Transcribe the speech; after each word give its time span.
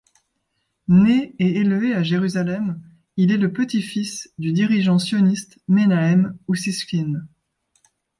Né 0.87 1.35
et 1.37 1.57
élevé 1.59 1.93
à 1.93 2.01
Jérusalem, 2.01 2.81
il 3.17 3.31
est 3.31 3.37
le 3.37 3.53
petit-fils 3.53 4.31
du 4.39 4.51
dirigeant 4.51 4.97
sioniste 4.97 5.59
Menahem 5.67 6.35
Ussishkin. 6.49 7.27